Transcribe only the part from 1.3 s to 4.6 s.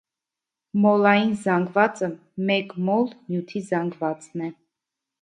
զանգվածը մեկ մոլ նյութի զանգվածն է։